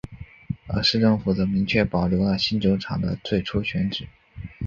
[0.65, 4.07] 而市政府则明确保留了新球场的最初选址。